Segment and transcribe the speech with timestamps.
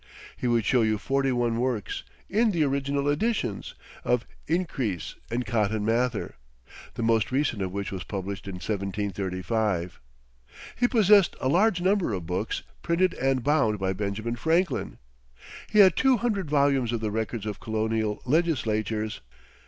[0.35, 5.85] He would show you forty one works, in the original editions, of Increase and Cotton
[5.85, 6.33] Mather,
[6.95, 9.99] the most recent of which was published in 1735.
[10.75, 14.97] He possessed a large number of books printed and bound by Benjamin Franklin.
[15.69, 19.21] He had two hundred volumes of the records of Colonial legislatures.